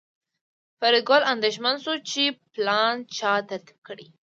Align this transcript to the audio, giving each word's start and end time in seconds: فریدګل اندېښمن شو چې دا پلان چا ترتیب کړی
فریدګل 0.79 1.21
اندېښمن 1.33 1.75
شو 1.83 1.93
چې 2.09 2.23
دا 2.31 2.37
پلان 2.53 2.95
چا 3.17 3.31
ترتیب 3.49 3.77
کړی 3.87 4.07